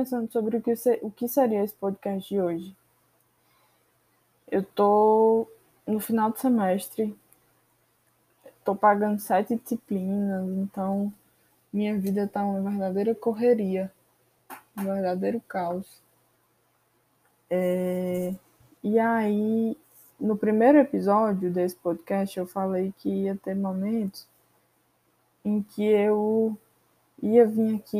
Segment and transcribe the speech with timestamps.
[0.00, 2.74] pensando sobre o que, o que seria esse podcast de hoje.
[4.50, 5.46] Eu tô
[5.86, 7.14] no final do semestre,
[8.64, 11.12] tô pagando sete disciplinas, então
[11.70, 13.92] minha vida tá uma verdadeira correria,
[14.76, 15.86] um verdadeiro caos.
[17.50, 18.34] É...
[18.82, 19.76] E aí,
[20.18, 24.26] no primeiro episódio desse podcast, eu falei que ia ter momentos
[25.44, 26.56] em que eu
[27.22, 27.98] ia vir aqui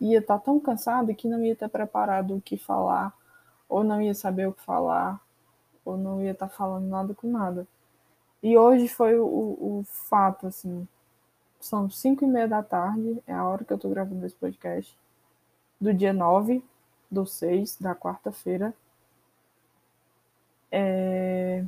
[0.00, 3.12] e ia estar tá tão cansado que não ia ter preparado o que falar,
[3.68, 5.20] ou não ia saber o que falar,
[5.84, 7.66] ou não ia estar tá falando nada com nada.
[8.42, 10.86] E hoje foi o, o fato, assim.
[11.60, 14.96] São cinco e meia da tarde, é a hora que eu tô gravando esse podcast,
[15.80, 16.62] do dia 9
[17.10, 18.74] do 6, da quarta-feira.
[20.70, 21.64] É...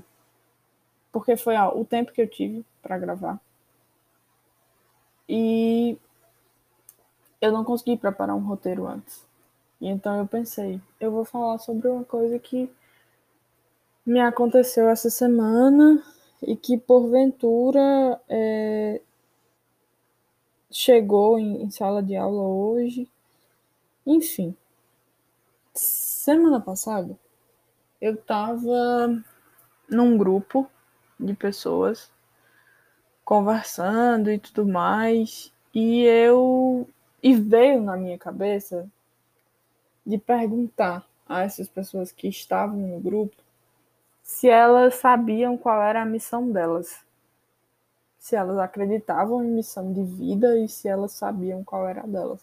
[1.12, 3.41] Porque foi ó, o tempo que eu tive para gravar.
[5.28, 5.98] E
[7.41, 9.27] eu não consegui preparar um roteiro antes.
[9.80, 12.70] E então eu pensei, eu vou falar sobre uma coisa que
[14.05, 16.02] me aconteceu essa semana
[16.42, 19.00] e que porventura é,
[20.70, 23.08] chegou em, em sala de aula hoje.
[24.06, 24.54] Enfim,
[25.75, 27.19] semana passada
[28.00, 29.22] eu estava
[29.88, 30.70] num grupo
[31.19, 32.10] de pessoas
[33.25, 36.88] conversando e tudo mais, e eu
[37.22, 38.88] e veio na minha cabeça
[40.04, 43.36] de perguntar a essas pessoas que estavam no grupo
[44.22, 47.04] se elas sabiam qual era a missão delas.
[48.18, 52.41] Se elas acreditavam em missão de vida e se elas sabiam qual era a delas.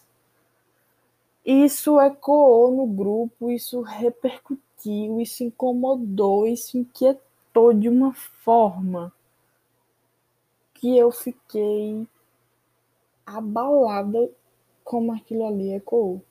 [1.44, 9.12] Isso ecoou no grupo, isso repercutiu, isso incomodou, isso inquietou de uma forma
[10.74, 12.06] que eu fiquei
[13.24, 14.30] abalada
[14.88, 16.22] como aquilo ali ecoou.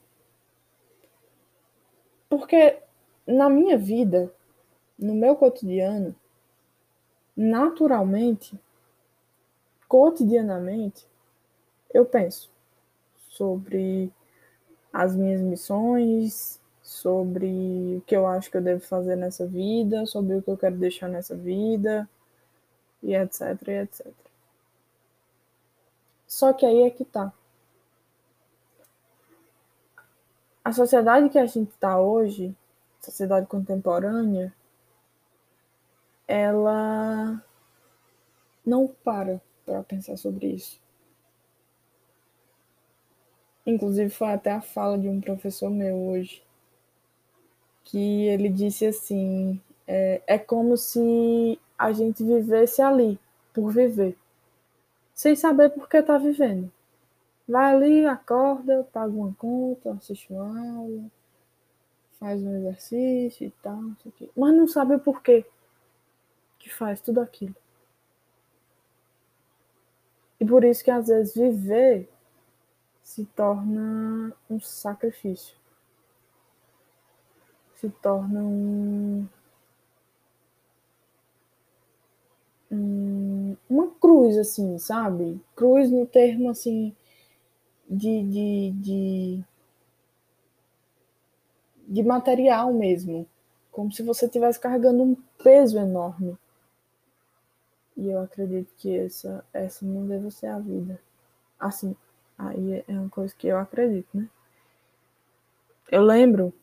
[2.27, 2.79] Porque
[3.27, 4.33] na minha vida,
[4.97, 6.15] no meu cotidiano,
[7.35, 8.59] naturalmente,
[9.87, 11.05] cotidianamente,
[11.93, 12.49] eu penso
[13.29, 14.11] sobre
[14.91, 20.33] as minhas missões, sobre o que eu acho que eu devo fazer nessa vida, sobre
[20.35, 22.09] o que eu quero deixar nessa vida,
[23.03, 24.07] e etc, e etc.
[26.25, 27.31] Só que aí é que tá.
[30.67, 32.53] A sociedade que a gente está hoje,
[32.99, 34.53] sociedade contemporânea,
[36.27, 37.41] ela
[38.65, 40.77] não para para pensar sobre isso.
[43.65, 46.43] Inclusive foi até a fala de um professor meu hoje,
[47.85, 53.17] que ele disse assim, é, é como se a gente vivesse ali,
[53.53, 54.17] por viver,
[55.15, 56.69] sem saber por que está vivendo.
[57.47, 61.09] Vai ali, acorda, paga uma conta, assiste uma aula,
[62.19, 64.29] faz um exercício e tal, não sei o quê.
[64.35, 65.45] Mas não sabe o porquê
[66.59, 67.55] que faz tudo aquilo.
[70.39, 72.09] E por isso que às vezes viver
[73.01, 75.55] se torna um sacrifício.
[77.75, 79.27] Se torna um,
[82.69, 85.39] um uma cruz, assim, sabe?
[85.55, 86.95] Cruz no termo assim
[87.89, 89.43] de, de, de,
[91.87, 93.27] de material mesmo.
[93.71, 96.37] Como se você estivesse carregando um peso enorme.
[97.95, 100.99] E eu acredito que essa, essa não deve ser a vida.
[101.59, 101.95] Assim,
[102.37, 104.27] aí é uma coisa que eu acredito, né?
[105.89, 106.53] Eu lembro,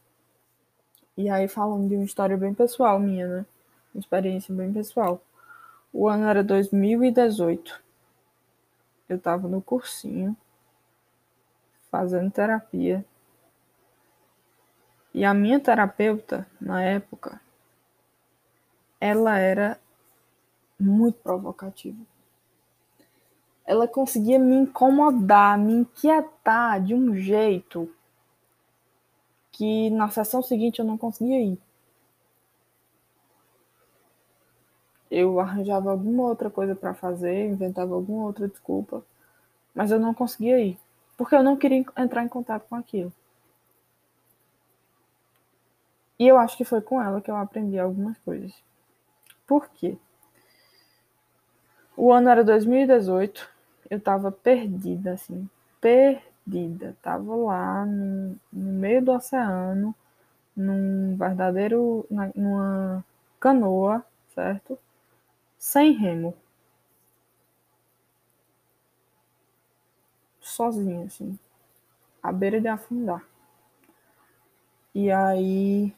[1.16, 3.46] e aí falando de uma história bem pessoal minha, né?
[3.94, 5.20] Uma experiência bem pessoal.
[5.92, 7.82] O ano era 2018.
[9.08, 10.36] Eu tava no cursinho
[11.94, 13.04] fazendo terapia.
[15.14, 17.40] E a minha terapeuta, na época,
[19.00, 19.78] ela era
[20.78, 22.04] muito provocativa.
[23.64, 27.88] Ela conseguia me incomodar, me inquietar de um jeito
[29.52, 31.58] que na sessão seguinte eu não conseguia ir.
[35.08, 39.06] Eu arranjava alguma outra coisa para fazer, inventava alguma outra desculpa,
[39.72, 40.83] mas eu não conseguia ir
[41.16, 43.12] porque eu não queria entrar em contato com aquilo.
[46.18, 48.52] E eu acho que foi com ela que eu aprendi algumas coisas.
[49.46, 49.96] Por quê?
[51.96, 53.48] O ano era 2018,
[53.90, 55.48] eu tava perdida, assim,
[55.80, 56.96] perdida.
[57.02, 59.94] Tava lá no, no meio do oceano,
[60.56, 63.04] num verdadeiro, na, numa
[63.38, 64.78] canoa, certo?
[65.58, 66.34] Sem remo.
[70.54, 71.38] Sozinha, assim,
[72.22, 73.22] à beira de afundar.
[74.94, 75.92] E aí,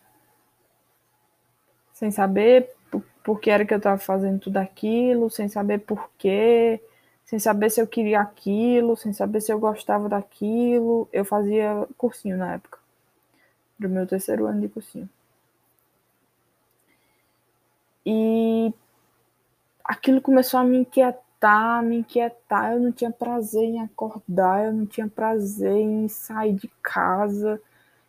[1.93, 2.75] sem saber
[3.23, 6.81] por, que era que eu estava fazendo tudo aquilo, sem saber por quê,
[7.25, 12.37] sem saber se eu queria aquilo, sem saber se eu gostava daquilo, eu fazia cursinho
[12.37, 12.79] na época.
[13.79, 15.09] Pro meu terceiro ano de cursinho.
[18.05, 18.73] E
[19.85, 21.26] aquilo começou a me inquietar,
[21.85, 22.73] me inquietar.
[22.73, 27.61] Eu não tinha prazer em acordar, eu não tinha prazer em sair de casa,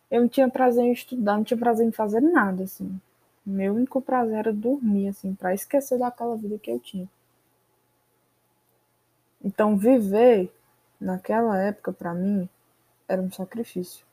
[0.10, 3.00] eu não tinha prazer em estudar, não tinha prazer em fazer nada, assim.
[3.46, 7.08] Meu único prazer era dormir, assim, para esquecer daquela vida que eu tinha.
[9.44, 10.52] Então, viver
[11.00, 12.50] naquela época para mim
[13.08, 14.06] era um sacrifício.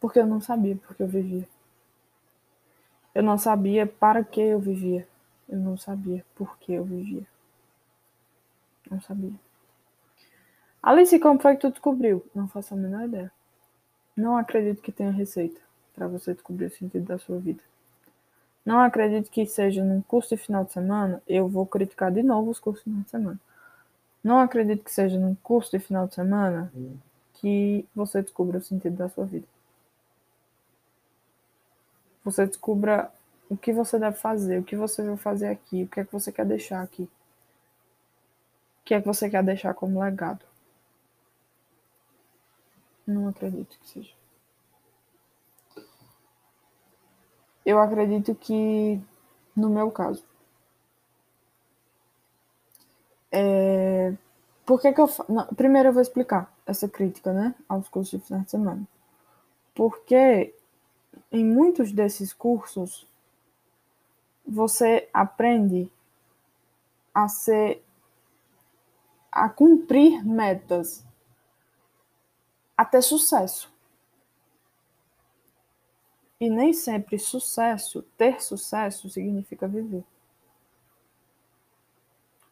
[0.00, 1.48] Porque eu não sabia porque eu vivia.
[3.14, 5.06] Eu não sabia para que eu vivia.
[5.48, 7.26] Eu não sabia por que eu vivia.
[8.90, 9.32] Não sabia.
[10.82, 12.24] Alice, como foi que tu descobriu?
[12.34, 13.30] Não faço a menor ideia.
[14.16, 15.60] Não acredito que tenha receita
[15.94, 17.62] para você descobrir o sentido da sua vida.
[18.64, 22.50] Não acredito que seja num curso de final de semana, eu vou criticar de novo
[22.50, 23.40] os cursos de final de semana.
[24.22, 26.72] Não acredito que seja num curso de final de semana
[27.34, 29.46] que você descubra o sentido da sua vida
[32.24, 33.10] você descubra
[33.52, 36.12] o que você deve fazer, o que você vai fazer aqui, o que é que
[36.12, 37.02] você quer deixar aqui.
[37.02, 40.42] O que é que você quer deixar como legado.
[43.06, 44.14] Não acredito que seja.
[47.64, 48.98] Eu acredito que,
[49.54, 50.24] no meu caso,
[53.30, 54.14] é...
[54.64, 55.08] por que, que eu.
[55.28, 58.88] Não, primeiro eu vou explicar essa crítica, né, aos cursos de final de semana.
[59.74, 60.54] Porque
[61.30, 63.06] em muitos desses cursos,
[64.52, 65.90] você aprende
[67.14, 67.82] a ser
[69.30, 71.04] a cumprir metas,
[72.76, 73.72] a ter sucesso.
[76.38, 80.04] E nem sempre sucesso, ter sucesso significa viver.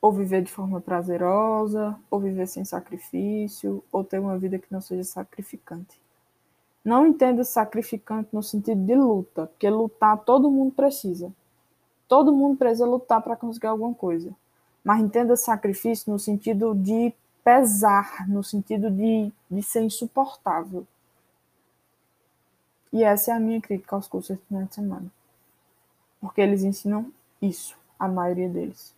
[0.01, 4.81] Ou viver de forma prazerosa, ou viver sem sacrifício, ou ter uma vida que não
[4.81, 6.01] seja sacrificante.
[6.83, 11.31] Não entenda sacrificante no sentido de luta, porque lutar todo mundo precisa.
[12.11, 14.35] Todo mundo precisa lutar para conseguir alguma coisa.
[14.83, 17.15] Mas entenda sacrifício no sentido de
[17.45, 20.85] pesar, no sentido de, de ser insuportável.
[22.93, 25.07] E essa é a minha crítica aos cursos de final de semana.
[26.21, 28.93] Porque eles ensinam isso, a maioria deles.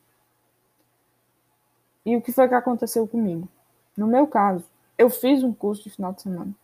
[2.06, 3.47] E o que foi que aconteceu comigo?
[3.94, 4.65] No meu caso,
[4.97, 6.55] eu fiz um curso de final de semana.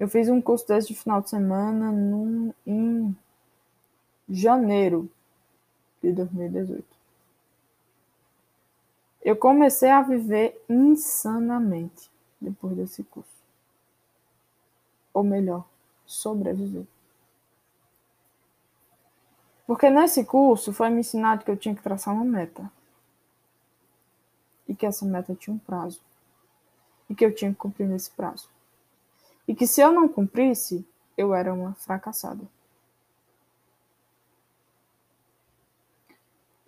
[0.00, 3.14] Eu fiz um curso desse de final de semana num, em
[4.26, 5.10] janeiro
[6.04, 6.84] de 2018.
[9.22, 12.10] Eu comecei a viver insanamente
[12.40, 13.30] depois desse curso.
[15.12, 15.64] Ou melhor,
[16.04, 16.86] sobreviver.
[19.66, 22.70] Porque nesse curso foi me ensinado que eu tinha que traçar uma meta.
[24.68, 26.00] E que essa meta tinha um prazo.
[27.08, 28.48] E que eu tinha que cumprir nesse prazo
[29.46, 30.86] e que se eu não cumprisse,
[31.16, 32.42] eu era uma fracassada.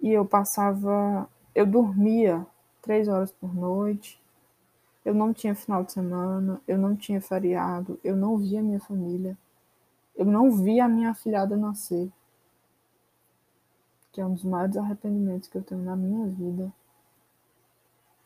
[0.06, 2.46] E eu passava, eu dormia
[2.80, 4.22] três horas por noite,
[5.04, 9.36] eu não tinha final de semana, eu não tinha feriado, eu não via minha família,
[10.14, 12.08] eu não via a minha afilhada nascer,
[14.12, 16.72] que é um dos maiores arrependimentos que eu tenho na minha vida,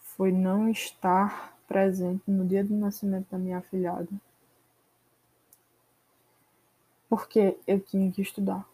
[0.00, 4.10] foi não estar presente no dia do nascimento da minha afilhada.
[7.08, 8.69] Porque eu tinha que estudar.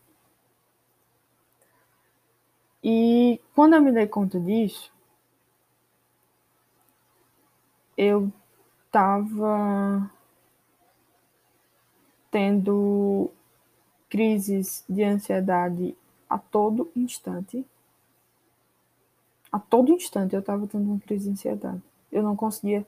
[2.88, 4.92] E quando eu me dei conta disso,
[7.98, 8.30] eu
[8.86, 10.08] estava
[12.30, 13.28] tendo
[14.08, 15.96] crises de ansiedade
[16.30, 17.66] a todo instante.
[19.50, 21.82] A todo instante eu estava tendo uma crise de ansiedade.
[22.12, 22.86] Eu não conseguia.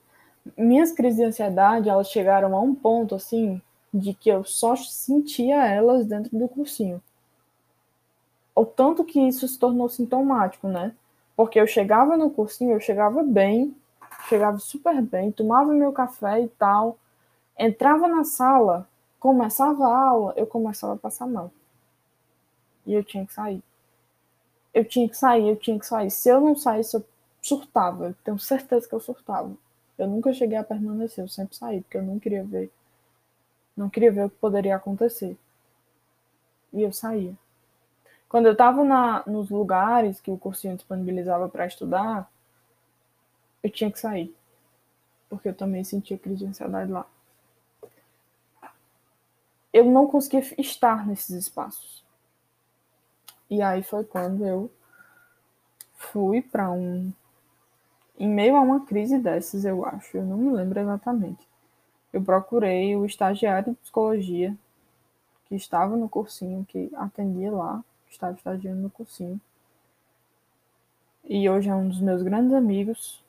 [0.56, 3.60] Minhas crises de ansiedade, elas chegaram a um ponto assim
[3.92, 7.02] de que eu só sentia elas dentro do cursinho.
[8.58, 10.94] O tanto que isso se tornou sintomático, né?
[11.36, 13.76] Porque eu chegava no cursinho, eu chegava bem,
[14.28, 16.98] chegava super bem, tomava meu café e tal,
[17.58, 18.88] entrava na sala,
[19.20, 21.52] começava a aula, eu começava a passar mal.
[22.86, 23.62] E eu tinha que sair.
[24.74, 26.10] Eu tinha que sair, eu tinha que sair.
[26.10, 27.04] Se eu não saísse, eu
[27.42, 28.06] surtava.
[28.06, 29.52] Eu tenho certeza que eu surtava.
[29.96, 32.70] Eu nunca cheguei a permanecer, eu sempre saí, porque eu não queria ver
[33.78, 35.36] não queria ver o que poderia acontecer.
[36.72, 37.34] E eu saía.
[38.28, 38.84] Quando eu estava
[39.26, 42.30] nos lugares que o cursinho disponibilizava para estudar,
[43.62, 44.34] eu tinha que sair.
[45.28, 47.06] Porque eu também sentia crise de ansiedade lá.
[49.72, 52.04] eu não conseguia estar nesses espaços.
[53.50, 54.70] E aí foi quando eu
[55.94, 57.12] fui para um.
[58.18, 61.46] Em meio a uma crise dessas, eu acho, eu não me lembro exatamente.
[62.12, 64.56] Eu procurei o estagiário de psicologia
[65.46, 69.40] que estava no cursinho, que atendia lá, estava estagiando no cursinho.
[71.24, 73.22] E hoje é um dos meus grandes amigos.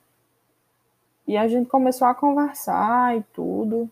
[1.27, 3.91] E a gente começou a conversar e tudo.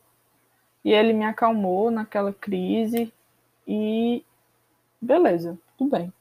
[0.84, 3.14] E ele me acalmou naquela crise.
[3.68, 4.24] E
[5.02, 6.14] beleza, tudo bem.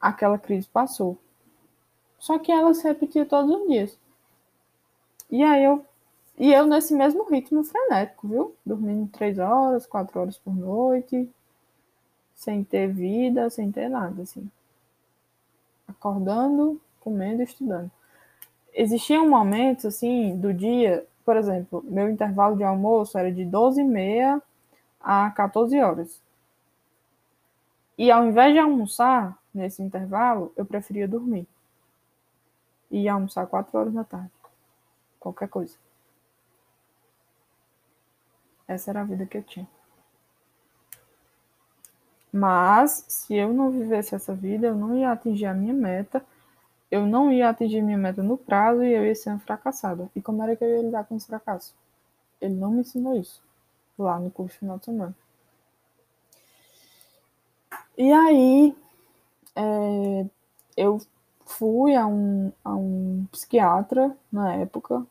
[0.00, 1.18] Aquela crise passou.
[2.18, 3.98] Só que ela se repetia todos os dias.
[5.30, 5.84] E aí eu
[6.38, 8.54] e eu nesse mesmo ritmo frenético, viu?
[8.64, 11.28] Dormindo três horas, quatro horas por noite,
[12.38, 14.48] sem ter vida, sem ter nada, assim.
[15.88, 17.90] Acordando, comendo e estudando.
[18.72, 24.40] Existiam momentos, assim, do dia, por exemplo, meu intervalo de almoço era de 12h30
[25.00, 26.22] a 14 horas.
[27.98, 31.44] E ao invés de almoçar nesse intervalo, eu preferia dormir.
[32.88, 34.30] E ia almoçar 4 horas da tarde.
[35.18, 35.76] Qualquer coisa.
[38.68, 39.77] Essa era a vida que eu tinha.
[42.38, 46.24] Mas, se eu não vivesse essa vida, eu não ia atingir a minha meta,
[46.88, 50.08] eu não ia atingir minha meta no prazo e eu ia ser uma fracassada.
[50.14, 51.74] E como era que eu ia lidar com esse fracasso?
[52.40, 53.42] Ele não me ensinou isso
[53.98, 55.14] lá no curso final de semana.
[57.96, 58.76] E aí,
[59.56, 60.26] é,
[60.76, 61.00] eu
[61.44, 65.04] fui a um, a um psiquiatra na época,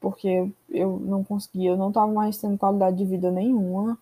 [0.00, 3.96] porque eu não conseguia, eu não estava mais tendo qualidade de vida nenhuma.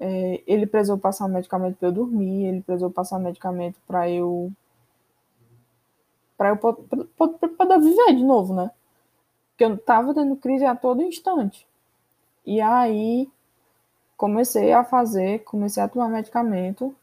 [0.00, 4.50] É, ele precisou passar medicamento para eu dormir, ele precisou passar medicamento para eu
[6.38, 8.70] para eu poder viver de novo, né?
[9.50, 11.66] Porque eu estava tendo crise a todo instante.
[12.46, 13.30] E aí
[14.16, 16.94] comecei a fazer, comecei a tomar medicamento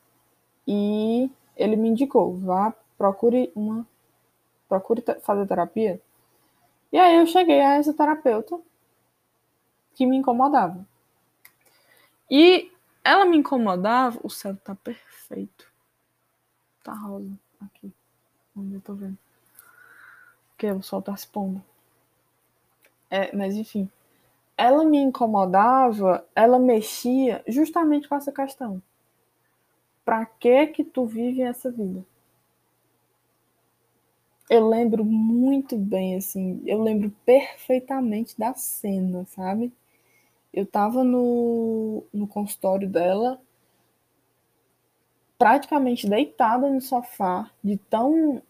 [0.68, 3.86] e ele me indicou, vá, procure uma
[4.68, 6.02] procure fazer terapia
[6.92, 8.60] e aí eu cheguei a essa terapeuta
[9.94, 10.86] que me incomodava.
[12.30, 12.72] E
[13.12, 14.20] ela me incomodava.
[14.24, 15.72] O céu tá perfeito.
[16.84, 17.92] Tá rosa aqui.
[18.56, 19.18] Onde eu tô vendo.
[20.50, 21.64] Porque o sol tá se pondo.
[23.10, 23.90] É, mas enfim.
[24.58, 28.82] Ela me incomodava, ela mexia justamente com essa questão.
[30.04, 32.04] Pra que que tu vive essa vida?
[34.50, 39.72] eu lembro muito bem, assim, eu lembro perfeitamente da cena, sabe?
[40.58, 43.40] Eu tava no, no consultório dela,
[45.38, 48.42] praticamente deitada no sofá, de tão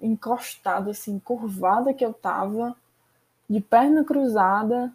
[0.00, 2.74] encostada, assim, curvada que eu tava,
[3.48, 4.92] de perna cruzada,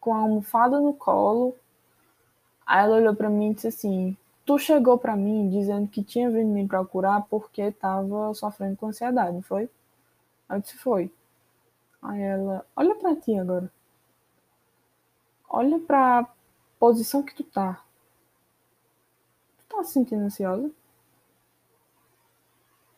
[0.00, 1.54] com a almofada no colo.
[2.66, 6.28] Aí ela olhou para mim e disse assim: Tu chegou para mim dizendo que tinha
[6.28, 9.70] vindo me procurar porque estava sofrendo com ansiedade, não foi?
[10.48, 11.08] Aí eu disse, foi.
[12.02, 13.70] Aí ela, olha para ti agora.
[15.52, 16.26] Olha pra
[16.80, 17.84] posição que tu tá.
[19.58, 20.70] Tu tá se sentindo ansiosa?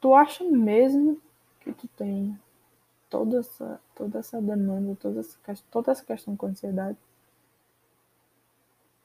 [0.00, 1.20] Tu acha mesmo
[1.60, 2.38] que tu tem
[3.10, 5.36] toda essa, toda essa demanda, toda essa,
[5.70, 6.96] toda essa questão com ansiedade?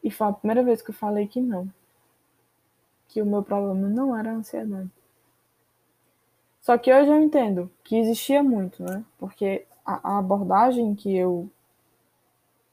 [0.03, 1.69] E foi a primeira vez que eu falei que não
[3.09, 4.89] que o meu problema não era a ansiedade.
[6.61, 9.03] Só que hoje eu entendo que existia muito, né?
[9.17, 11.49] Porque a, a abordagem que eu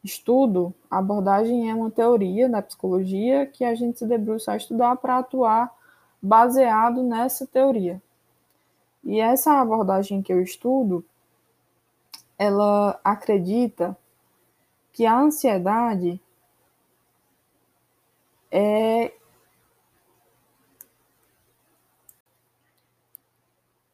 [0.06, 4.96] estudo, a abordagem é uma teoria da psicologia que a gente se debruça a estudar
[4.96, 5.74] para atuar
[6.22, 8.00] baseado nessa teoria.
[9.04, 11.04] E essa abordagem que eu estudo,
[12.38, 13.96] ela acredita
[14.92, 16.20] que a ansiedade
[18.50, 19.12] é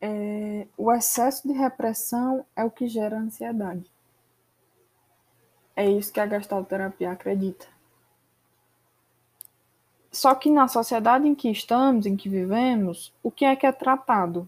[0.00, 3.91] é, o excesso de repressão é o que gera ansiedade.
[5.74, 7.66] É isso que a gestalterapia acredita.
[10.10, 13.72] Só que na sociedade em que estamos, em que vivemos, o que é que é
[13.72, 14.46] tratado?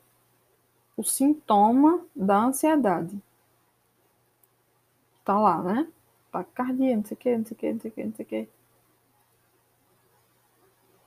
[0.95, 3.19] O sintoma da ansiedade.
[5.25, 5.89] Tá lá, né?
[6.31, 8.25] Taquicardia, não sei o que, não sei o que, não sei o que, não sei
[8.25, 8.49] o que.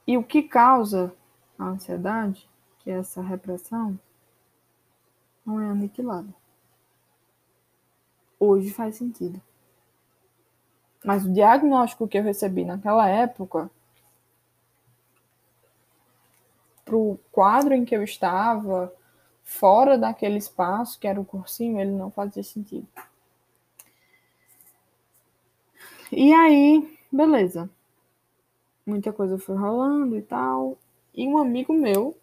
[0.08, 1.14] E o que causa
[1.60, 4.00] a ansiedade, que é essa repressão,
[5.46, 6.34] não é aniquilada.
[8.40, 9.42] Hoje faz sentido.
[11.08, 13.72] Mas o diagnóstico que eu recebi naquela época,
[16.84, 18.94] para o quadro em que eu estava,
[19.42, 22.86] fora daquele espaço que era o cursinho, ele não fazia sentido.
[26.12, 27.70] E aí, beleza.
[28.86, 30.78] Muita coisa foi rolando e tal.
[31.16, 32.18] E um amigo meu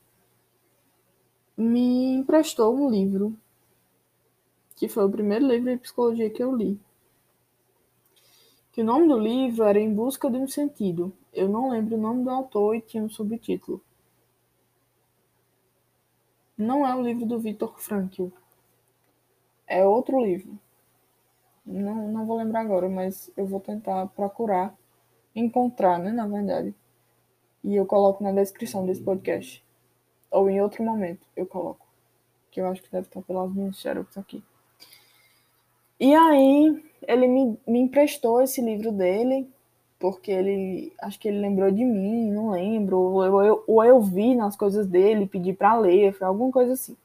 [1.56, 3.34] me emprestou um livro,
[4.76, 6.78] que foi o primeiro livro de psicologia que eu li.
[8.74, 11.12] Que o nome do livro era Em Busca de um Sentido.
[11.32, 13.80] Eu não lembro o nome do autor e tinha um subtítulo.
[16.58, 18.30] Não é o livro do Viktor Frankl.
[19.64, 20.58] É outro livro.
[21.64, 24.76] Não, não vou lembrar agora, mas eu vou tentar procurar,
[25.36, 26.74] encontrar, né, na verdade.
[27.62, 29.64] E eu coloco na descrição desse podcast.
[30.32, 31.86] Ou em outro momento eu coloco.
[32.50, 34.42] Que eu acho que deve estar pelas minhas xerox aqui.
[35.98, 39.48] E aí, ele me, me emprestou esse livro dele,
[39.98, 44.34] porque ele, acho que ele lembrou de mim, não lembro, ou eu, ou eu vi
[44.34, 46.96] nas coisas dele, pedi para ler, foi alguma coisa assim.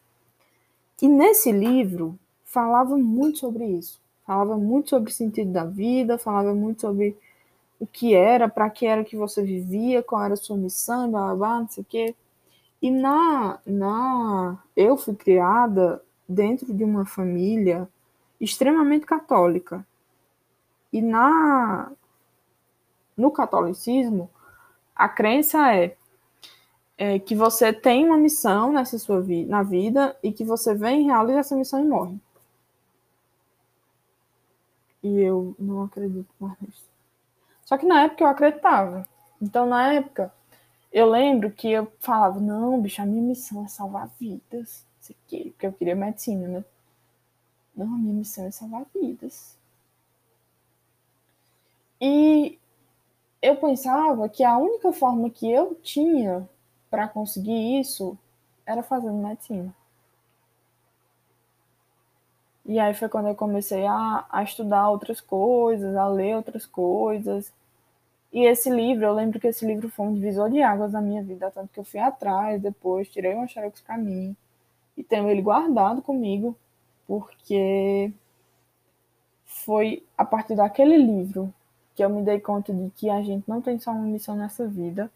[1.01, 4.01] E nesse livro, falava muito sobre isso.
[4.25, 7.15] Falava muito sobre o sentido da vida, falava muito sobre
[7.79, 11.27] o que era, para que era que você vivia, qual era a sua missão, blá,
[11.27, 12.15] blá, blá, não sei o quê.
[12.81, 17.87] E na, na, eu fui criada dentro de uma família
[18.39, 19.85] extremamente católica.
[20.91, 21.91] E na
[23.15, 24.29] no catolicismo,
[24.95, 25.95] a crença é,
[26.97, 31.05] é que você tem uma missão nessa sua vida, na vida e que você vem,
[31.05, 32.17] realiza essa missão e morre.
[35.03, 36.89] E eu não acredito mais nisso.
[37.65, 39.07] Só que na época eu acreditava.
[39.41, 40.33] Então, na época,
[40.91, 44.87] eu lembro que eu falava, não, bicho, a minha missão é salvar vidas.
[45.09, 46.65] Aqui, porque eu queria medicina, né?
[47.79, 49.57] Não, a minha missão é salvar vidas.
[52.01, 52.59] E
[53.41, 56.47] eu pensava que a única forma que eu tinha
[56.89, 58.17] para conseguir isso
[58.65, 59.73] era fazendo medicina.
[62.65, 67.51] E aí foi quando eu comecei a, a estudar outras coisas, a ler outras coisas.
[68.33, 71.23] E esse livro, eu lembro que esse livro foi um divisor de águas na minha
[71.23, 74.35] vida, tanto que eu fui atrás depois, tirei uma xerox para mim
[74.97, 76.57] e tenho ele guardado comigo,
[77.09, 78.13] porque
[79.43, 81.51] foi a partir daquele livro
[81.95, 84.67] que eu me dei conta de que a gente não tem só uma missão nessa
[84.67, 85.11] vida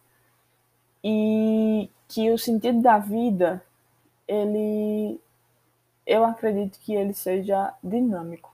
[1.04, 3.64] e que o sentido da vida,
[4.28, 5.20] ele
[6.06, 8.52] eu acredito que ele seja dinâmico.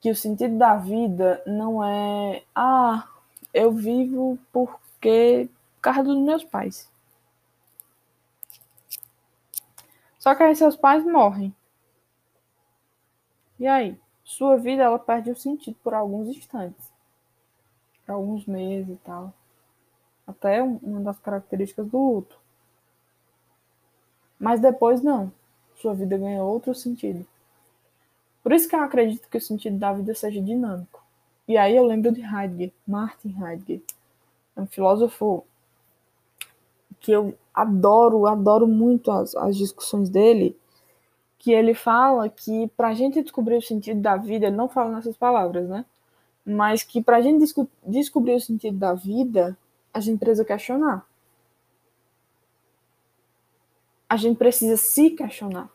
[0.00, 3.08] Que o sentido da vida não é, ah,
[3.52, 6.89] eu vivo porque por causa dos meus pais.
[10.20, 11.52] Só que aí seus pais morrem.
[13.58, 13.98] E aí?
[14.22, 16.92] Sua vida ela perde o sentido por alguns instantes.
[18.04, 19.32] Por alguns meses e tal.
[20.26, 22.38] Até uma das características do luto.
[24.38, 25.32] Mas depois não.
[25.76, 27.26] Sua vida ganha outro sentido.
[28.42, 31.02] Por isso que eu acredito que o sentido da vida seja dinâmico.
[31.48, 33.80] E aí eu lembro de Heidegger, Martin Heidegger.
[34.54, 35.46] É um filósofo
[37.00, 40.56] que eu adoro, adoro muito as, as discussões dele,
[41.38, 44.94] que ele fala que para a gente descobrir o sentido da vida, ele não fala
[44.94, 45.84] nessas palavras, né?
[46.44, 49.56] Mas que para a gente desco descobrir o sentido da vida,
[49.92, 51.06] a gente precisa questionar
[54.10, 55.70] a gente precisa se questionar.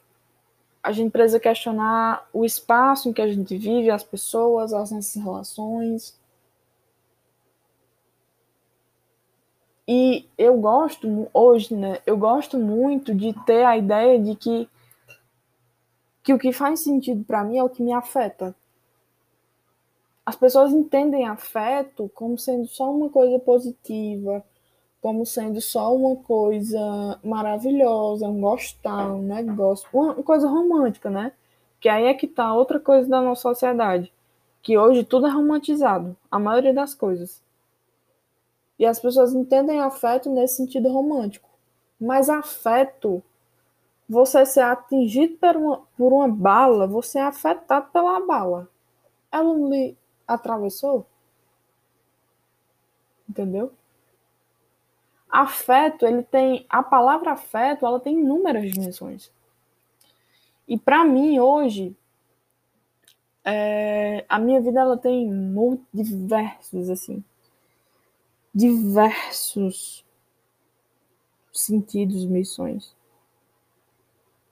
[0.83, 5.15] A gente precisa questionar o espaço em que a gente vive, as pessoas, as nossas
[5.15, 6.19] relações.
[9.87, 14.67] E eu gosto, hoje, né, eu gosto muito de ter a ideia de que,
[16.23, 18.55] que o que faz sentido para mim é o que me afeta.
[20.25, 24.43] As pessoas entendem afeto como sendo só uma coisa positiva,
[25.05, 31.31] como sendo só uma coisa maravilhosa, um gostar, um negócio, uma coisa romântica, né?
[31.79, 34.11] Que aí é que tá outra coisa da nossa sociedade,
[34.63, 37.44] que hoje tudo é romantizado, a maioria das coisas.
[38.77, 41.49] E as pessoas entendem afeto nesse sentido romântico.
[41.99, 43.23] Mas afeto,
[44.07, 48.69] você ser atingido por uma, por uma bala, você é afetado pela bala.
[49.31, 51.05] Ela não lhe atravessou?
[53.29, 53.71] Entendeu?
[55.35, 59.29] afeto, ele tem a palavra afeto, ela tem inúmeras dimensões.
[60.67, 61.95] E para mim hoje,
[63.43, 65.29] é, a minha vida ela tem
[65.93, 67.23] diversos assim,
[68.55, 70.05] diversos
[71.51, 72.95] sentidos, missões.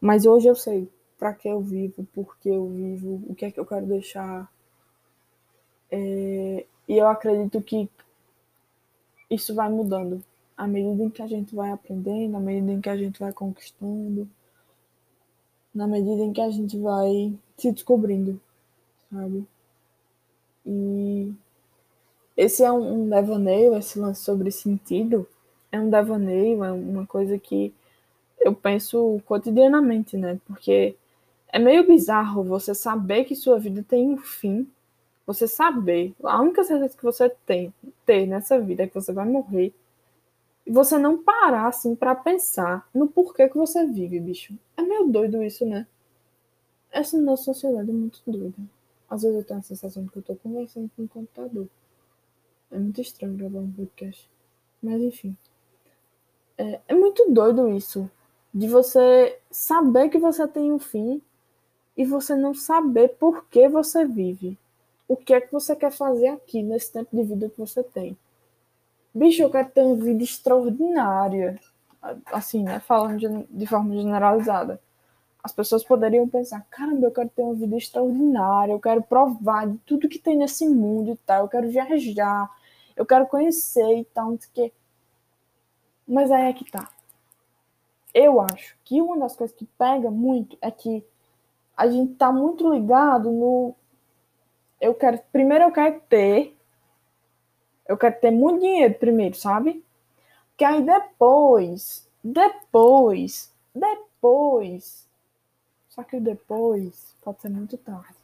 [0.01, 3.51] Mas hoje eu sei para que eu vivo, por que eu vivo, o que é
[3.51, 4.51] que eu quero deixar.
[5.89, 7.89] É, e eu acredito que
[9.29, 10.21] isso vai mudando
[10.57, 13.31] à medida em que a gente vai aprendendo, à medida em que a gente vai
[13.31, 14.29] conquistando,
[15.73, 18.39] na medida em que a gente vai se descobrindo,
[19.09, 19.47] sabe?
[20.65, 21.33] E
[22.35, 25.27] esse é um, um devaneio, esse lance sobre sentido,
[25.71, 27.73] é um devaneio, é uma coisa que
[28.39, 30.39] eu penso cotidianamente, né?
[30.45, 30.95] Porque
[31.49, 34.67] é meio bizarro você saber que sua vida tem um fim.
[35.25, 37.73] Você saber, a única certeza que você tem
[38.05, 39.73] ter nessa vida é que você vai morrer.
[40.65, 44.53] E você não parar assim para pensar no porquê que você vive, bicho.
[44.75, 45.87] É meio doido isso, né?
[46.91, 48.57] Essa nossa sociedade é muito doida.
[49.09, 51.67] Às vezes eu tenho a sensação de que eu tô conversando com um computador.
[52.73, 54.27] É muito estranho gravar um podcast.
[54.81, 55.37] Mas enfim.
[56.57, 58.09] É, é muito doido isso.
[58.51, 61.21] De você saber que você tem um fim
[61.95, 64.57] e você não saber por que você vive.
[65.07, 68.17] O que é que você quer fazer aqui nesse tempo de vida que você tem.
[69.13, 71.59] Bicho, eu quero ter uma vida extraordinária.
[72.31, 72.79] Assim, né?
[72.79, 74.81] Falando de, de forma generalizada.
[75.43, 79.77] As pessoas poderiam pensar: caramba, eu quero ter uma vida extraordinária, eu quero provar de
[79.79, 82.49] tudo que tem nesse mundo e tal, eu quero viajar,
[82.95, 84.73] eu quero conhecer e tal, não sei o quê.
[86.07, 86.89] Mas aí é que tá.
[88.13, 91.03] Eu acho que uma das coisas que pega muito é que
[91.75, 93.75] a gente tá muito ligado no.
[94.79, 95.19] Eu quero.
[95.31, 96.55] Primeiro eu quero ter.
[97.87, 99.83] Eu quero ter muito dinheiro primeiro, sabe?
[100.55, 102.07] Que aí depois.
[102.23, 103.51] Depois.
[103.73, 105.07] Depois.
[105.89, 108.15] Só que depois pode ser muito tarde.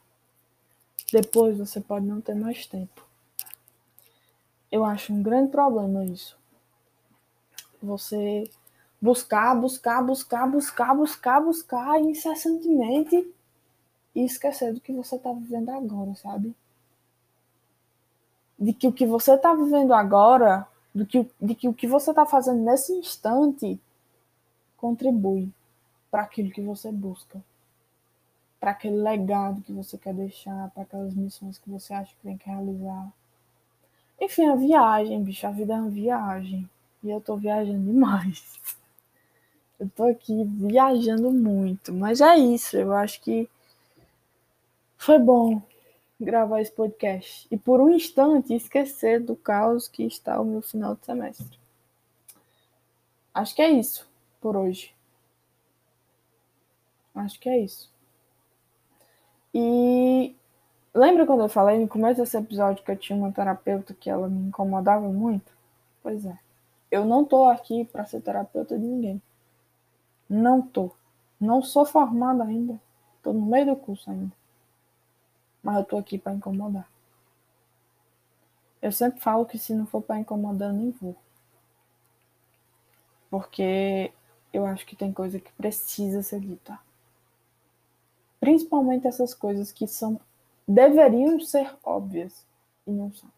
[1.12, 3.08] Depois você pode não ter mais tempo.
[4.71, 6.38] Eu acho um grande problema isso.
[7.82, 8.49] Você
[9.01, 13.34] buscar, buscar, buscar, buscar, buscar, buscar incessantemente
[14.13, 16.55] e esquecer do que você está vivendo agora, sabe?
[18.58, 22.10] De que o que você está vivendo agora, do que, de que o que você
[22.10, 23.79] está fazendo nesse instante
[24.75, 25.51] contribui
[26.12, 27.41] para aquilo que você busca,
[28.60, 32.38] para aquele legado que você quer deixar, para aquelas missões que você acha que tem
[32.38, 33.12] que realizar.
[34.21, 36.69] Enfim, a viagem, bicho, a vida é uma viagem.
[37.03, 38.60] E eu tô viajando demais.
[39.79, 41.93] Eu tô aqui viajando muito.
[41.93, 43.49] Mas é isso, eu acho que
[44.97, 45.62] foi bom
[46.19, 47.47] gravar esse podcast.
[47.49, 51.58] E por um instante esquecer do caos que está o meu final de semestre.
[53.34, 54.05] Acho que é isso
[54.41, 54.93] por hoje.
[57.15, 57.89] Acho que é isso.
[59.53, 60.36] E
[60.99, 64.27] lembra quando eu falei no começo desse episódio que eu tinha uma terapeuta que ela
[64.27, 65.51] me incomodava muito?
[66.03, 66.38] Pois é.
[66.91, 69.21] Eu não tô aqui para ser terapeuta de ninguém.
[70.29, 70.91] Não tô.
[71.39, 72.79] Não sou formada ainda.
[73.23, 74.31] Tô no meio do curso ainda.
[75.63, 76.89] Mas eu tô aqui para incomodar.
[78.81, 81.15] Eu sempre falo que se não for para incomodar, eu nem vou.
[83.29, 84.12] Porque
[84.51, 86.79] eu acho que tem coisa que precisa ser dita.
[88.39, 90.19] Principalmente essas coisas que são
[90.69, 92.45] deveriam ser óbvias
[92.86, 93.29] e não são.